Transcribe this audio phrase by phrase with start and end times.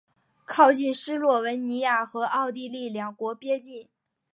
[0.45, 3.87] 靠近斯洛文尼亚和奥地利两国边境。